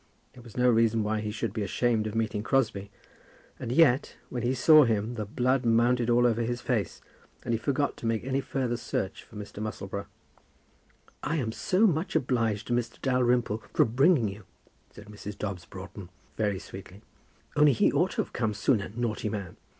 There 0.33 0.41
was 0.41 0.57
no 0.57 0.67
reason 0.67 1.03
why 1.03 1.21
he 1.21 1.29
should 1.29 1.53
be 1.53 1.61
ashamed 1.61 2.07
of 2.07 2.15
meeting 2.15 2.41
Crosbie; 2.41 2.89
and 3.59 3.71
yet, 3.71 4.15
when 4.29 4.41
he 4.41 4.55
saw 4.55 4.83
him, 4.83 5.13
the 5.13 5.25
blood 5.25 5.63
mounted 5.63 6.09
all 6.09 6.25
over 6.25 6.41
his 6.41 6.59
face, 6.59 7.01
and 7.45 7.53
he 7.53 7.57
forgot 7.59 7.97
to 7.97 8.07
make 8.07 8.23
any 8.23 8.41
further 8.41 8.77
search 8.77 9.21
for 9.23 9.35
Mr. 9.35 9.61
Musselboro. 9.61 10.07
"I 11.21 11.35
am 11.35 11.51
so 11.51 11.85
much 11.85 12.15
obliged 12.15 12.65
to 12.65 12.73
Mr. 12.73 12.99
Dalrymple 13.03 13.61
for 13.75 13.85
bringing 13.85 14.27
you," 14.27 14.45
said 14.89 15.05
Mrs. 15.05 15.37
Dobbs 15.37 15.65
Broughton 15.65 16.09
very 16.35 16.57
sweetly, 16.57 17.03
"only 17.55 17.73
he 17.73 17.91
ought 17.91 18.13
to 18.13 18.23
have 18.23 18.33
come 18.33 18.55
sooner. 18.55 18.89
Naughty 18.95 19.29
man! 19.29 19.55